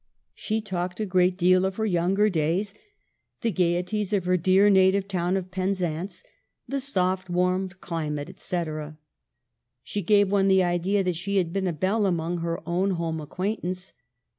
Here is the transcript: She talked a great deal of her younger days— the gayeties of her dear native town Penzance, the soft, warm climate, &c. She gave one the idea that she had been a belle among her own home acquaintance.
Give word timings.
She 0.33 0.61
talked 0.61 0.99
a 0.99 1.05
great 1.05 1.37
deal 1.37 1.63
of 1.63 1.75
her 1.75 1.85
younger 1.85 2.27
days— 2.27 2.73
the 3.41 3.51
gayeties 3.51 4.13
of 4.13 4.25
her 4.25 4.35
dear 4.35 4.67
native 4.67 5.07
town 5.07 5.39
Penzance, 5.51 6.23
the 6.67 6.79
soft, 6.79 7.29
warm 7.29 7.69
climate, 7.69 8.39
&c. 8.39 8.63
She 9.83 10.01
gave 10.01 10.31
one 10.31 10.47
the 10.47 10.63
idea 10.63 11.03
that 11.03 11.17
she 11.17 11.37
had 11.37 11.53
been 11.53 11.67
a 11.67 11.71
belle 11.73 12.07
among 12.07 12.39
her 12.39 12.63
own 12.67 12.89
home 12.97 13.21
acquaintance. 13.21 13.93